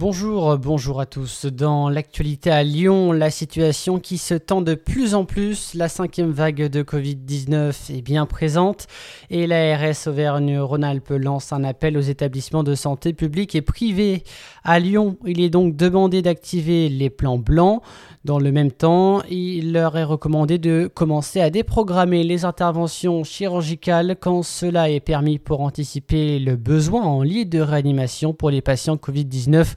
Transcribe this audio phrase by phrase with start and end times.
[0.00, 1.46] Bonjour, bonjour à tous.
[1.46, 6.30] Dans l'actualité à Lyon, la situation qui se tend de plus en plus, la cinquième
[6.30, 8.86] vague de Covid-19 est bien présente
[9.28, 14.22] et l'ARS Auvergne-Rhône-Alpes lance un appel aux établissements de santé publics et privés.
[14.62, 17.82] À Lyon, il est donc demandé d'activer les plans blancs.
[18.24, 24.16] Dans le même temps, il leur est recommandé de commencer à déprogrammer les interventions chirurgicales
[24.20, 28.94] quand cela est permis pour anticiper le besoin en lit de réanimation pour les patients
[28.94, 29.74] Covid-19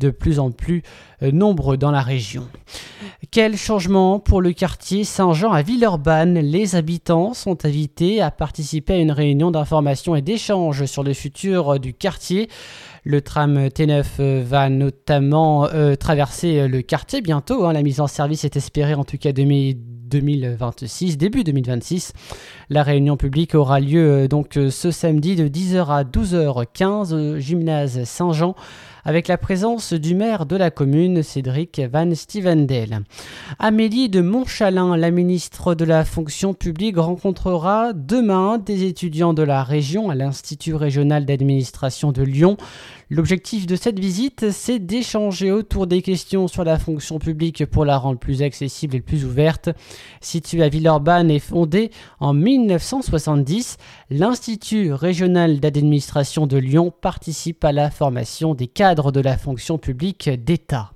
[0.00, 0.82] de plus en plus
[1.22, 2.48] euh, nombreux dans la région.
[3.30, 6.38] Quel changement pour le quartier Saint-Jean à Villeurbanne?
[6.38, 11.78] Les habitants sont invités à participer à une réunion d'information et d'échange sur le futur
[11.78, 12.48] du quartier.
[13.04, 17.66] Le tram T9 euh, va notamment euh, traverser le quartier bientôt.
[17.66, 17.72] Hein.
[17.72, 22.12] La mise en service est espérée en tout cas 2026, début 2026.
[22.68, 28.54] La réunion publique aura lieu donc ce samedi de 10h à 12h15 au gymnase Saint-Jean
[29.04, 33.00] avec la présence du maire de la commune, Cédric Van Stevendel.
[33.58, 39.62] Amélie de Montchalin, la ministre de la fonction publique, rencontrera demain des étudiants de la
[39.62, 42.56] région à l'Institut régional d'administration de Lyon.
[43.12, 47.98] L'objectif de cette visite, c'est d'échanger autour des questions sur la fonction publique pour la
[47.98, 49.68] rendre plus accessible et plus ouverte.
[50.20, 53.78] Situé à Villeurbanne et fondé en 1970,
[54.10, 60.28] l'Institut régional d'administration de Lyon participe à la formation des cadres de la fonction publique
[60.28, 60.90] d'État.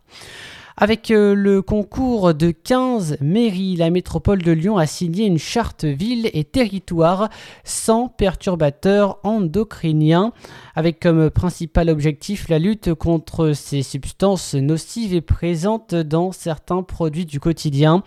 [0.76, 5.84] Avec euh, le concours de 15 mairies, la métropole de Lyon a signé une charte
[5.84, 7.28] ville et territoire
[7.62, 10.32] sans perturbateurs endocriniens,
[10.74, 17.26] avec comme principal objectif la lutte contre ces substances nocives et présentes dans certains produits
[17.26, 18.02] du quotidien.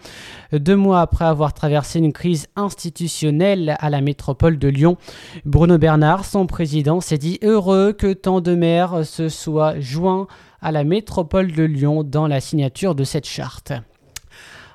[0.51, 4.97] Deux mois après avoir traversé une crise institutionnelle à la métropole de Lyon,
[5.45, 10.27] Bruno Bernard, son président, s'est dit heureux que tant de maires se soient joints
[10.61, 13.73] à la métropole de Lyon dans la signature de cette charte.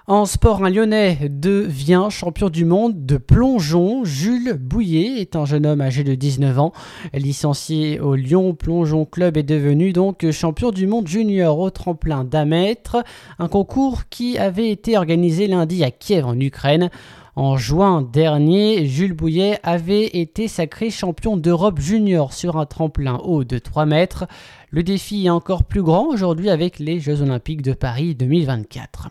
[0.09, 4.05] En sport, un Lyonnais devient champion du monde de plongeon.
[4.05, 6.73] Jules Bouillet est un jeune homme âgé de 19 ans.
[7.15, 12.47] Licencié au Lyon Plongeon Club est devenu donc champion du monde junior au tremplin d'un
[12.47, 13.05] mètre.
[13.39, 16.91] Un concours qui avait été organisé lundi à Kiev en Ukraine.
[17.35, 23.45] En juin dernier, Jules Bouillet avait été sacré champion d'Europe junior sur un tremplin haut
[23.45, 24.27] de 3 mètres.
[24.75, 29.11] Le défi est encore plus grand aujourd'hui avec les Jeux olympiques de Paris 2024.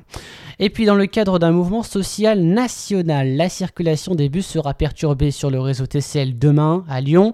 [0.57, 5.29] Et puis dans le cadre d'un mouvement social national, la circulation des bus sera perturbée
[5.29, 7.33] sur le réseau TCL demain à Lyon.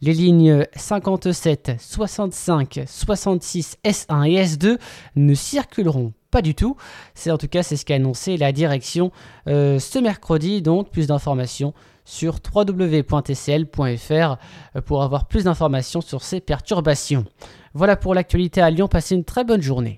[0.00, 4.78] Les lignes 57, 65, 66, S1 et S2
[5.14, 6.76] ne circuleront pas du tout.
[7.14, 9.12] C'est en tout cas c'est ce qu'a annoncé la direction
[9.46, 10.62] euh, ce mercredi.
[10.62, 11.74] Donc plus d'informations
[12.08, 17.26] sur www.tcl.fr euh, pour avoir plus d'informations sur ces perturbations.
[17.74, 18.88] Voilà pour l'actualité à Lyon.
[18.88, 19.86] Passez une très bonne journée.